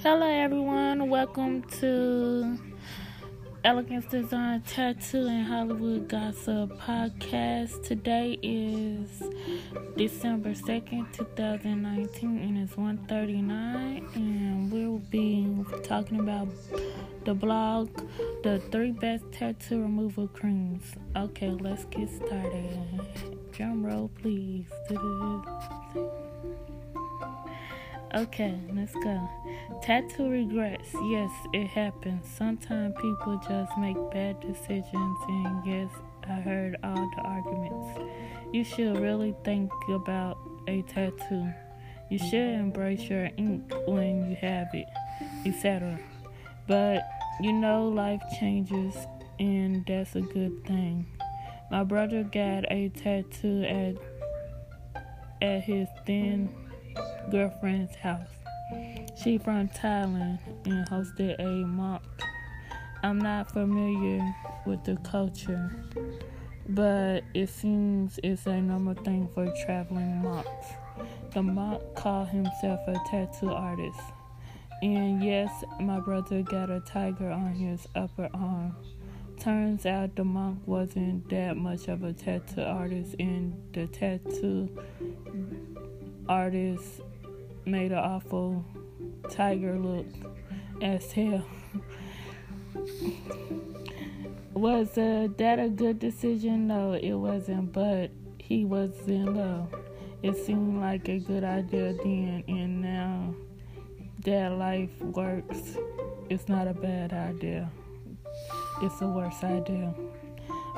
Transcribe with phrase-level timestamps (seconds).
[0.00, 1.10] Hello, everyone.
[1.10, 2.56] Welcome to
[3.64, 7.82] Elegance Design Tattoo and Hollywood Gossip Podcast.
[7.82, 9.24] Today is
[9.96, 15.48] December 2nd, 2019, and it's 1.39, and we'll be
[15.82, 16.46] talking about
[17.24, 17.90] the blog,
[18.44, 20.92] the three best tattoo removal creams.
[21.16, 23.00] Okay, let's get started.
[23.50, 24.70] Drum roll, please.
[28.14, 29.28] Okay, let's go.
[29.82, 30.88] Tattoo regrets.
[31.04, 32.26] Yes, it happens.
[32.26, 35.90] Sometimes people just make bad decisions, and yes,
[36.28, 38.00] I heard all the arguments.
[38.52, 41.52] You should really think about a tattoo.
[42.10, 44.88] You should embrace your ink when you have it,
[45.46, 45.98] etc.
[46.66, 47.02] But
[47.40, 48.94] you know, life changes,
[49.38, 51.06] and that's a good thing.
[51.70, 53.96] My brother got a tattoo at
[55.40, 56.48] at his then
[57.30, 58.37] girlfriend's house.
[59.22, 62.02] She from Thailand and hosted a monk.
[63.02, 64.22] I'm not familiar
[64.64, 65.72] with the culture,
[66.68, 70.68] but it seems it's a normal thing for traveling monks.
[71.34, 73.98] The monk called himself a tattoo artist.
[74.82, 78.76] And yes, my brother got a tiger on his upper arm.
[79.40, 84.68] Turns out the monk wasn't that much of a tattoo artist, and the tattoo
[86.28, 87.00] artist
[87.64, 88.64] made an awful
[89.30, 90.06] tiger look
[90.82, 91.44] as hell.
[94.54, 96.66] was uh, that a good decision?
[96.66, 99.74] No, it wasn't, but he was in love.
[100.22, 103.34] It seemed like a good idea then, and now
[104.24, 105.76] that life works,
[106.28, 107.70] it's not a bad idea.
[108.82, 109.94] It's a worse idea.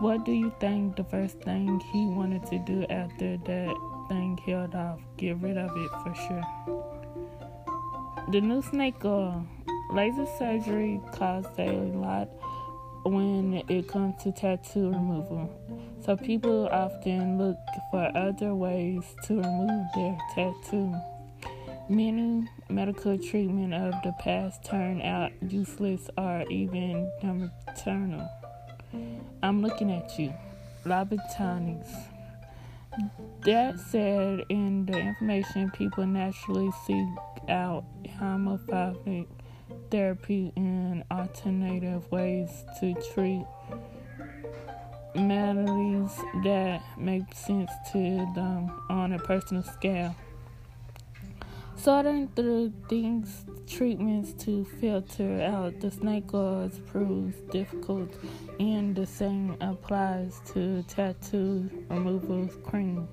[0.00, 3.74] What do you think the first thing he wanted to do after that
[4.08, 5.00] thing killed off.
[5.16, 6.85] Get rid of it for sure.
[8.28, 9.46] The new snake oil.
[9.92, 12.28] Laser surgery costs a lot
[13.04, 15.48] when it comes to tattoo removal.
[16.04, 17.56] So people often look
[17.92, 20.92] for other ways to remove their tattoo.
[21.88, 28.28] Many medical treatment of the past turn out useless or even maternal.
[29.40, 30.34] I'm looking at you.
[30.84, 32.15] Lobotomies.
[33.44, 37.06] That said, in the information, people naturally seek
[37.48, 37.84] out
[38.18, 39.28] homeopathic
[39.90, 43.44] therapy and alternative ways to treat
[45.14, 46.10] maladies
[46.44, 48.00] that make sense to
[48.34, 50.14] them on a personal scale.
[51.76, 58.16] Sorting through these treatments to filter out the snake oils proves difficult,
[58.58, 63.06] and the same applies to tattoo removal cream.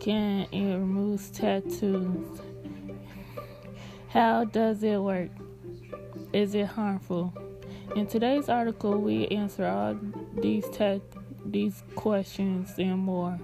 [0.00, 2.40] Can it remove tattoos?
[4.08, 5.30] How does it work?
[6.32, 7.32] Is it harmful?
[7.94, 9.96] In today's article, we answer all
[10.40, 11.00] these ta-
[11.44, 13.38] these questions and more,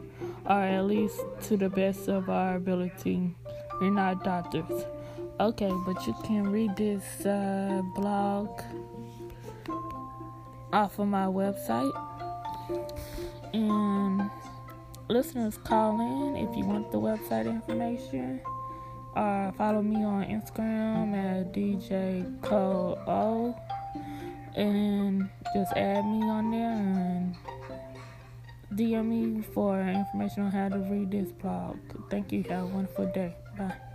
[0.46, 3.34] or at least to the best of our ability.
[3.80, 4.84] We're not doctors.
[5.40, 8.48] Okay, but you can read this uh, blog
[10.72, 11.92] off of my website.
[13.52, 14.30] And
[15.08, 18.40] listeners, call in if you want the website information.
[19.16, 23.56] Or follow me on Instagram at DJ Cole O.
[24.56, 27.13] And just add me on there
[28.76, 31.76] DM me for information on how to read this blog.
[32.10, 32.42] Thank you.
[32.48, 33.36] Have a wonderful day.
[33.56, 33.93] Bye.